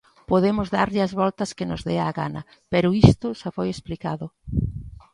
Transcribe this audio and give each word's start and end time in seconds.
Podemos 0.31 0.67
darlle 0.77 1.01
as 1.03 1.13
voltas 1.21 1.51
que 1.57 1.69
nos 1.69 1.81
dea 1.89 2.05
a 2.07 2.15
gana 2.21 2.41
pero 2.71 2.95
isto 3.11 3.27
xa 3.39 3.49
foi 3.57 3.67
explicado. 3.71 4.25